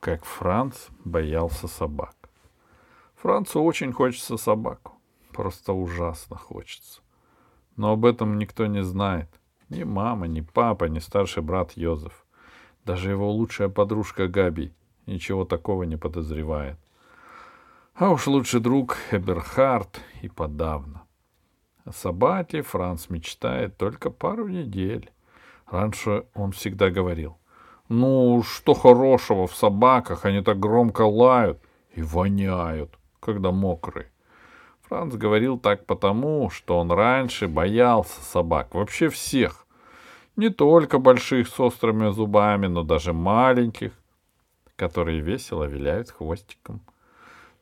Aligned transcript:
как 0.00 0.24
Франц 0.24 0.88
боялся 1.04 1.68
собак. 1.68 2.16
Францу 3.16 3.62
очень 3.62 3.92
хочется 3.92 4.38
собаку. 4.38 4.94
Просто 5.32 5.74
ужасно 5.74 6.36
хочется. 6.36 7.02
Но 7.76 7.92
об 7.92 8.06
этом 8.06 8.38
никто 8.38 8.66
не 8.66 8.82
знает. 8.82 9.28
Ни 9.68 9.84
мама, 9.84 10.26
ни 10.26 10.40
папа, 10.40 10.86
ни 10.86 10.98
старший 10.98 11.42
брат 11.42 11.72
Йозеф. 11.76 12.24
Даже 12.84 13.10
его 13.10 13.30
лучшая 13.30 13.68
подружка 13.68 14.26
Габи 14.26 14.72
ничего 15.06 15.44
такого 15.44 15.82
не 15.82 15.96
подозревает. 15.96 16.78
А 17.94 18.10
уж 18.10 18.26
лучший 18.26 18.60
друг 18.60 18.96
Эберхард 19.10 20.00
и 20.22 20.28
подавно. 20.28 21.02
О 21.84 21.92
собаке 21.92 22.62
Франц 22.62 23.10
мечтает 23.10 23.76
только 23.76 24.10
пару 24.10 24.48
недель. 24.48 25.10
Раньше 25.66 26.26
он 26.34 26.52
всегда 26.52 26.90
говорил, 26.90 27.36
ну, 27.90 28.44
что 28.44 28.74
хорошего 28.74 29.48
в 29.48 29.54
собаках, 29.54 30.24
они 30.24 30.42
так 30.42 30.60
громко 30.60 31.02
лают 31.02 31.58
и 31.92 32.02
воняют, 32.02 32.96
когда 33.18 33.50
мокрые. 33.50 34.06
Франц 34.82 35.14
говорил 35.16 35.58
так 35.58 35.86
потому, 35.86 36.50
что 36.50 36.78
он 36.78 36.92
раньше 36.92 37.48
боялся 37.48 38.22
собак, 38.22 38.74
вообще 38.74 39.08
всех. 39.08 39.66
Не 40.36 40.50
только 40.50 41.00
больших 41.00 41.48
с 41.48 41.58
острыми 41.58 42.12
зубами, 42.12 42.68
но 42.68 42.84
даже 42.84 43.12
маленьких, 43.12 43.90
которые 44.76 45.20
весело 45.20 45.64
виляют 45.64 46.10
хвостиком. 46.10 46.82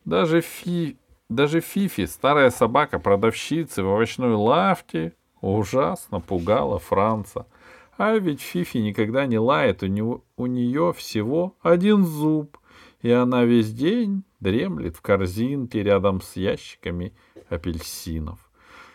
Даже, 0.04 0.42
Фи... 0.42 0.98
даже 1.30 1.60
Фифи, 1.60 2.04
старая 2.04 2.50
собака 2.50 2.98
продавщицы 2.98 3.82
в 3.82 3.88
овощной 3.88 4.34
лавке, 4.34 5.14
ужасно 5.40 6.20
пугала 6.20 6.78
Франца. 6.78 7.46
А 7.98 8.16
ведь 8.16 8.40
Фифи 8.40 8.78
никогда 8.78 9.26
не 9.26 9.40
лает, 9.40 9.82
у, 9.82 9.86
него... 9.86 10.24
у 10.36 10.46
нее 10.46 10.92
всего 10.92 11.56
один 11.60 12.04
зуб, 12.04 12.56
и 13.02 13.10
она 13.10 13.44
весь 13.44 13.72
день 13.72 14.22
дремлет 14.38 14.96
в 14.96 15.02
корзинке 15.02 15.82
рядом 15.82 16.20
с 16.20 16.36
ящиками 16.36 17.12
апельсинов. 17.48 18.38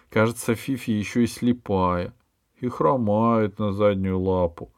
Кажется, 0.09 0.55
Фифи 0.55 0.91
еще 0.91 1.25
и 1.25 1.27
слепая 1.27 2.13
и 2.55 2.69
хромает 2.69 3.59
на 3.59 3.73
заднюю 3.73 4.21
лапу. 4.21 4.71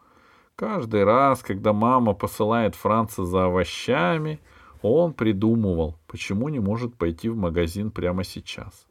Каждый 0.55 1.03
раз, 1.03 1.43
когда 1.43 1.71
мама 1.71 2.13
посылает 2.13 2.73
Франца 2.73 3.25
за 3.25 3.45
овощами, 3.45 4.39
он 4.81 5.13
придумывал, 5.13 5.99
почему 6.07 6.49
не 6.49 6.59
может 6.59 6.95
пойти 6.95 7.29
в 7.29 7.37
магазин 7.37 7.91
прямо 7.91 8.23
сейчас. 8.23 8.87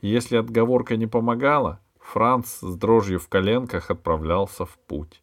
Если 0.00 0.36
отговорка 0.36 0.96
не 0.96 1.06
помогала, 1.06 1.80
Франц 2.12 2.60
с 2.60 2.76
дрожью 2.76 3.18
в 3.18 3.28
коленках 3.28 3.90
отправлялся 3.90 4.64
в 4.64 4.76
путь. 4.78 5.22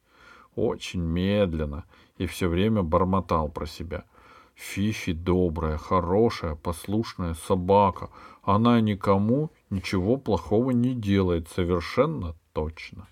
Очень 0.55 1.01
медленно 1.01 1.85
и 2.17 2.25
все 2.25 2.47
время 2.47 2.81
бормотал 2.81 3.49
про 3.49 3.65
себя— 3.65 4.03
Фифи 4.57 5.13
добрая, 5.13 5.77
хорошая, 5.77 6.55
послушная 6.55 7.35
собака. 7.35 8.09
Она 8.41 8.81
никому 8.81 9.51
ничего 9.69 10.17
плохого 10.17 10.71
не 10.71 10.95
делает, 10.95 11.47
совершенно 11.47 12.35
точно. 12.53 13.07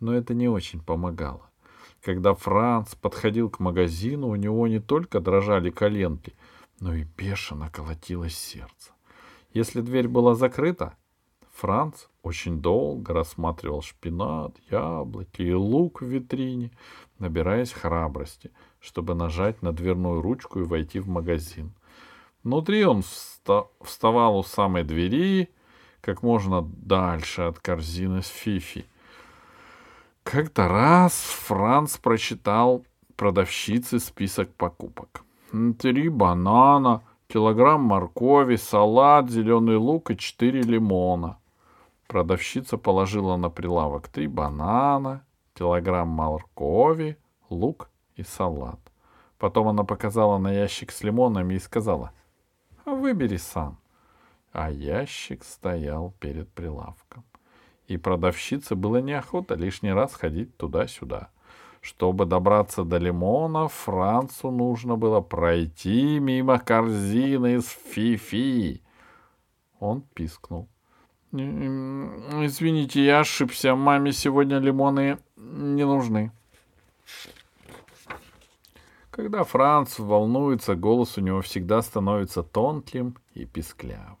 Но 0.00 0.14
это 0.14 0.32
не 0.32 0.48
очень 0.48 0.80
помогало. 0.80 1.50
Когда 2.02 2.32
Франц 2.32 2.94
подходил 2.94 3.50
к 3.50 3.60
магазину, 3.60 4.28
у 4.28 4.36
него 4.36 4.66
не 4.66 4.80
только 4.80 5.20
дрожали 5.20 5.68
коленки, 5.68 6.32
но 6.80 6.94
и 6.94 7.04
бешено 7.04 7.68
колотилось 7.68 8.38
сердце. 8.38 8.92
Если 9.52 9.82
дверь 9.82 10.08
была 10.08 10.34
закрыта, 10.34 10.96
Франц 11.60 12.06
очень 12.22 12.60
долго 12.60 13.12
рассматривал 13.12 13.82
шпинат, 13.82 14.56
яблоки 14.70 15.42
и 15.42 15.52
лук 15.52 16.02
в 16.02 16.06
витрине, 16.06 16.70
набираясь 17.18 17.72
храбрости— 17.72 18.50
чтобы 18.80 19.14
нажать 19.14 19.62
на 19.62 19.72
дверную 19.72 20.22
ручку 20.22 20.60
и 20.60 20.64
войти 20.64 21.00
в 21.00 21.08
магазин. 21.08 21.72
Внутри 22.44 22.84
он 22.84 23.02
вставал 23.82 24.38
у 24.38 24.42
самой 24.42 24.84
двери, 24.84 25.50
как 26.00 26.22
можно 26.22 26.62
дальше 26.62 27.42
от 27.42 27.58
корзины 27.58 28.22
с 28.22 28.28
Фифи. 28.28 28.86
Как-то 30.22 30.68
раз 30.68 31.14
Франц 31.14 31.96
прочитал 31.96 32.84
продавщице 33.16 33.98
список 33.98 34.54
покупок. 34.54 35.24
Три 35.78 36.08
банана, 36.08 37.02
килограмм 37.26 37.82
моркови, 37.82 38.56
салат, 38.56 39.30
зеленый 39.30 39.76
лук 39.76 40.10
и 40.10 40.16
четыре 40.16 40.62
лимона. 40.62 41.38
Продавщица 42.08 42.78
положила 42.78 43.36
на 43.36 43.50
прилавок 43.50 44.08
три 44.08 44.28
банана, 44.28 45.26
килограмм 45.52 46.08
моркови, 46.08 47.18
лук 47.50 47.90
и 48.16 48.22
салат. 48.22 48.80
Потом 49.36 49.68
она 49.68 49.84
показала 49.84 50.38
на 50.38 50.50
ящик 50.50 50.90
с 50.90 51.02
лимонами 51.02 51.54
и 51.54 51.58
сказала, 51.58 52.12
«А 52.86 52.94
«Выбери 52.94 53.36
сам». 53.36 53.78
А 54.52 54.70
ящик 54.70 55.44
стоял 55.44 56.14
перед 56.18 56.48
прилавком. 56.48 57.24
И 57.88 57.98
продавщице 57.98 58.74
было 58.74 59.02
неохота 59.02 59.54
лишний 59.54 59.92
раз 59.92 60.14
ходить 60.14 60.56
туда-сюда. 60.56 61.28
Чтобы 61.82 62.24
добраться 62.24 62.84
до 62.84 62.96
лимона, 62.96 63.68
Францу 63.68 64.50
нужно 64.50 64.96
было 64.96 65.20
пройти 65.20 66.18
мимо 66.18 66.58
корзины 66.58 67.60
с 67.60 67.68
фифи. 67.68 68.82
Он 69.78 70.00
пискнул. 70.14 70.68
«Извините, 71.32 73.04
я 73.04 73.20
ошибся. 73.20 73.74
Маме 73.74 74.12
сегодня 74.12 74.58
лимоны 74.58 75.18
не 75.36 75.84
нужны». 75.84 76.32
Когда 79.10 79.42
Франц 79.42 79.98
волнуется, 79.98 80.76
голос 80.76 81.18
у 81.18 81.20
него 81.20 81.40
всегда 81.42 81.82
становится 81.82 82.42
тонким 82.42 83.16
и 83.34 83.44
писклявым. 83.44 84.16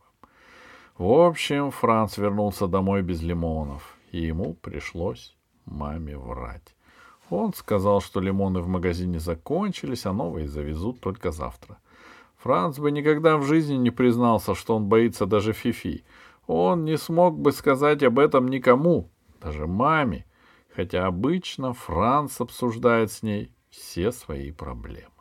В 0.98 1.12
общем, 1.12 1.70
Франц 1.70 2.18
вернулся 2.18 2.66
домой 2.66 3.02
без 3.02 3.22
лимонов, 3.22 3.96
и 4.10 4.20
ему 4.26 4.54
пришлось 4.54 5.36
маме 5.64 6.18
врать. 6.18 6.74
Он 7.30 7.54
сказал, 7.54 8.00
что 8.00 8.20
лимоны 8.20 8.60
в 8.60 8.68
магазине 8.68 9.20
закончились, 9.20 10.06
а 10.06 10.12
новые 10.12 10.48
завезут 10.48 11.00
только 11.00 11.30
завтра. 11.30 11.78
Франц 12.38 12.78
бы 12.78 12.90
никогда 12.90 13.36
в 13.36 13.44
жизни 13.44 13.76
не 13.76 13.90
признался, 13.90 14.54
что 14.54 14.76
он 14.76 14.86
боится 14.86 15.26
даже 15.26 15.52
Фифи. 15.52 16.04
Он 16.48 16.86
не 16.86 16.96
смог 16.96 17.38
бы 17.38 17.52
сказать 17.52 18.02
об 18.02 18.18
этом 18.18 18.48
никому, 18.48 19.10
даже 19.38 19.66
маме, 19.66 20.24
хотя 20.74 21.06
обычно 21.06 21.74
Франц 21.74 22.40
обсуждает 22.40 23.12
с 23.12 23.22
ней 23.22 23.52
все 23.68 24.12
свои 24.12 24.50
проблемы. 24.50 25.12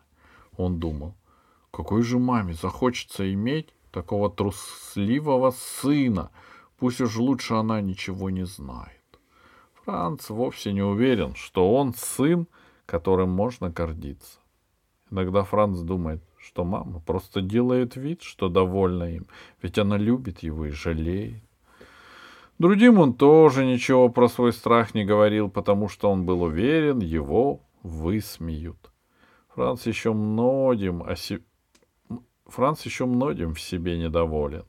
Он 0.55 0.79
думал, 0.79 1.15
какой 1.69 2.01
же 2.03 2.17
маме 2.17 2.53
захочется 2.53 3.31
иметь 3.33 3.73
такого 3.91 4.29
трусливого 4.31 5.51
сына, 5.51 6.31
пусть 6.77 7.01
уж 7.01 7.17
лучше 7.17 7.55
она 7.55 7.81
ничего 7.81 8.29
не 8.29 8.45
знает. 8.45 9.03
Франц 9.83 10.29
вовсе 10.29 10.71
не 10.71 10.81
уверен, 10.81 11.35
что 11.35 11.75
он 11.75 11.93
сын, 11.93 12.47
которым 12.85 13.31
можно 13.31 13.69
гордиться. 13.69 14.39
Иногда 15.11 15.43
Франц 15.43 15.79
думает, 15.79 16.23
что 16.47 16.63
мама 16.63 17.01
просто 17.01 17.41
делает 17.41 17.97
вид, 17.97 18.21
что 18.21 18.47
довольна 18.47 19.15
им, 19.15 19.27
ведь 19.61 19.77
она 19.77 19.97
любит 19.97 20.43
его 20.43 20.65
и 20.65 20.71
жалеет. 20.71 21.43
Другим 22.57 22.99
он 22.99 23.13
тоже 23.13 23.65
ничего 23.65 24.07
про 24.07 24.29
свой 24.29 24.53
страх 24.53 24.95
не 24.95 25.03
говорил, 25.03 25.49
потому 25.49 25.89
что 25.89 26.09
он 26.09 26.25
был 26.25 26.43
уверен, 26.43 26.99
его 26.99 27.59
высмеют. 27.83 28.77
Франц 29.53 29.85
еще 29.87 30.13
многим, 30.13 31.03
о 31.03 31.17
се... 31.17 31.41
Франц 32.45 32.85
еще 32.85 33.05
многим 33.05 33.53
в 33.53 33.59
себе 33.59 33.97
недоволен. 33.97 34.63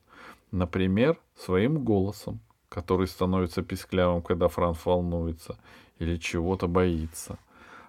Например, 0.51 1.17
своим 1.37 1.85
голосом, 1.85 2.41
который 2.69 3.07
становится 3.07 3.63
писклявым, 3.63 4.21
когда 4.21 4.49
Франц 4.49 4.79
волнуется 4.85 5.57
или 6.01 6.17
чего-то 6.17 6.67
боится. 6.67 7.39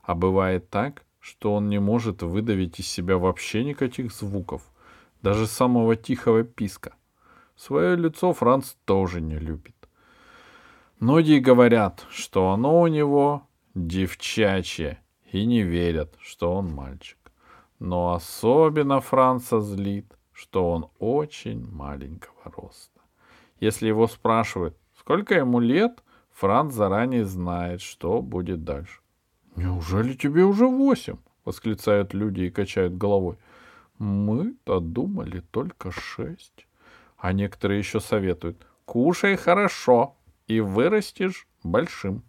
А 0.04 0.14
бывает 0.14 0.70
так, 0.70 1.04
что 1.20 1.54
он 1.54 1.70
не 1.70 1.80
может 1.80 2.22
выдавить 2.22 2.80
из 2.80 2.88
себя 2.88 3.18
вообще 3.18 3.64
никаких 3.64 4.12
звуков, 4.12 4.62
даже 5.22 5.48
самого 5.48 5.96
тихого 5.96 6.44
писка. 6.44 6.94
Свое 7.56 7.96
лицо 7.96 8.34
Франц 8.34 8.76
тоже 8.86 9.22
не 9.22 9.38
любит. 9.38 9.76
Многие 11.00 11.40
говорят, 11.40 12.06
что 12.10 12.52
оно 12.52 12.82
у 12.82 12.88
него 12.88 13.48
девчачье, 13.76 15.02
и 15.32 15.46
не 15.46 15.62
верят, 15.62 16.16
что 16.20 16.54
он 16.54 16.74
мальчик. 16.74 17.18
Но 17.80 18.14
особенно 18.14 19.00
Франца 19.00 19.62
злит, 19.62 20.18
что 20.34 20.72
он 20.72 20.90
очень 21.00 21.66
маленького 21.72 22.36
роста. 22.46 23.00
Если 23.60 23.88
его 23.88 24.08
спрашивают, 24.08 24.78
сколько 24.98 25.36
ему 25.36 25.60
лет, 25.60 26.04
Франц 26.32 26.74
заранее 26.74 27.26
знает, 27.26 27.82
что 27.82 28.22
будет 28.22 28.64
дальше. 28.64 29.00
«Неужели 29.60 30.14
тебе 30.14 30.46
уже 30.46 30.66
восемь?»— 30.68 31.18
восклицают 31.44 32.14
люди 32.14 32.44
и 32.44 32.50
качают 32.50 32.98
головой. 32.98 33.36
«Мы-то 33.98 34.80
думали 34.80 35.42
только 35.52 35.92
шесть». 35.92 36.66
А 37.18 37.34
некоторые 37.34 37.80
еще 37.80 38.00
советуют. 38.00 38.66
«Кушай 38.86 39.36
хорошо, 39.36 40.16
и 40.48 40.62
вырастешь 40.62 41.46
большим». 41.62 42.24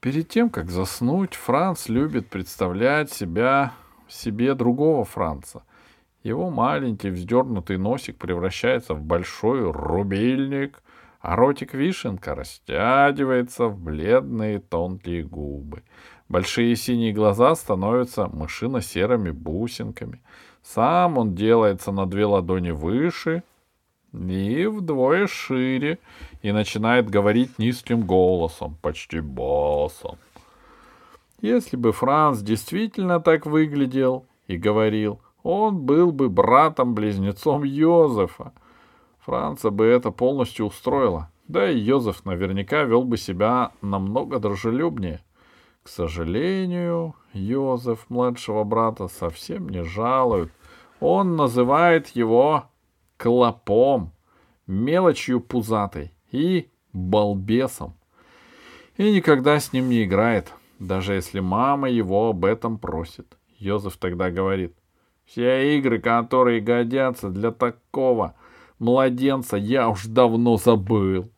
Перед 0.00 0.28
тем, 0.28 0.50
как 0.50 0.70
заснуть, 0.70 1.34
Франц 1.34 1.88
любит 1.88 2.28
представлять 2.28 3.10
себя 3.10 3.72
себе 4.08 4.54
другого 4.54 5.06
Франца. 5.06 5.62
Его 6.22 6.50
маленький 6.50 7.08
вздернутый 7.08 7.78
носик 7.78 8.18
превращается 8.18 8.92
в 8.92 9.02
большой 9.02 9.72
рубильник, 9.72 10.82
а 11.20 11.36
ротик 11.36 11.74
вишенка 11.74 12.34
растягивается 12.34 13.66
в 13.66 13.78
бледные 13.78 14.58
тонкие 14.58 15.22
губы. 15.22 15.82
Большие 16.28 16.76
синие 16.76 17.12
глаза 17.12 17.54
становятся 17.54 18.28
мышино-серыми 18.28 19.30
бусинками. 19.30 20.22
Сам 20.62 21.18
он 21.18 21.34
делается 21.34 21.92
на 21.92 22.06
две 22.06 22.24
ладони 22.24 22.70
выше 22.70 23.42
и 24.12 24.66
вдвое 24.66 25.26
шире 25.26 25.98
и 26.42 26.52
начинает 26.52 27.10
говорить 27.10 27.58
низким 27.58 28.02
голосом, 28.02 28.76
почти 28.80 29.20
басом. 29.20 30.18
Если 31.40 31.76
бы 31.76 31.92
Франц 31.92 32.40
действительно 32.40 33.20
так 33.20 33.46
выглядел 33.46 34.26
и 34.46 34.56
говорил, 34.56 35.20
он 35.42 35.78
был 35.78 36.12
бы 36.12 36.28
братом-близнецом 36.28 37.64
Йозефа. 37.64 38.52
Франца 39.30 39.70
бы 39.70 39.86
это 39.86 40.10
полностью 40.10 40.66
устроило. 40.66 41.30
Да 41.46 41.70
и 41.70 41.78
Йозеф 41.78 42.24
наверняка 42.24 42.82
вел 42.82 43.04
бы 43.04 43.16
себя 43.16 43.70
намного 43.80 44.40
дружелюбнее. 44.40 45.20
К 45.84 45.88
сожалению, 45.88 47.14
Йозеф 47.32 48.06
младшего 48.10 48.64
брата 48.64 49.06
совсем 49.06 49.68
не 49.68 49.84
жалует. 49.84 50.50
Он 50.98 51.36
называет 51.36 52.08
его 52.08 52.64
клопом, 53.18 54.10
мелочью 54.66 55.40
пузатой 55.40 56.12
и 56.32 56.68
балбесом. 56.92 57.94
И 58.96 59.12
никогда 59.12 59.60
с 59.60 59.72
ним 59.72 59.90
не 59.90 60.02
играет, 60.02 60.52
даже 60.80 61.12
если 61.12 61.38
мама 61.38 61.88
его 61.88 62.30
об 62.30 62.44
этом 62.44 62.78
просит. 62.78 63.38
Йозеф 63.58 63.96
тогда 63.96 64.32
говорит, 64.32 64.74
все 65.24 65.78
игры, 65.78 66.00
которые 66.00 66.60
годятся 66.60 67.28
для 67.28 67.52
такого 67.52 68.34
младенца, 68.80 69.56
я 69.56 69.88
уж 69.88 70.06
давно 70.06 70.56
забыл. 70.56 71.30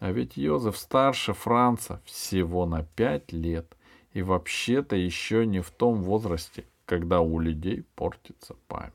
А 0.00 0.10
ведь 0.10 0.36
Йозеф 0.36 0.76
старше 0.76 1.32
Франца 1.32 2.02
всего 2.04 2.66
на 2.66 2.82
пять 2.82 3.32
лет 3.32 3.76
и 4.12 4.22
вообще-то 4.22 4.96
еще 4.96 5.46
не 5.46 5.60
в 5.60 5.70
том 5.70 6.02
возрасте, 6.02 6.64
когда 6.84 7.20
у 7.20 7.38
людей 7.38 7.84
портится 7.94 8.56
память. 8.66 8.92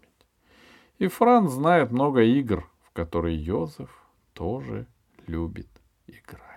И 0.98 1.08
Франц 1.08 1.52
знает 1.52 1.92
много 1.92 2.22
игр, 2.22 2.70
в 2.84 2.92
которые 2.92 3.38
Йозеф 3.38 3.90
тоже 4.34 4.86
любит 5.28 5.70
играть. 6.08 6.49